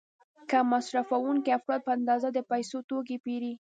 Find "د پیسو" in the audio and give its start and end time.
2.33-2.77